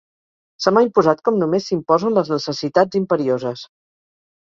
[0.65, 3.67] Se m'ha imposat com només s'imposen les necessitats imperioses.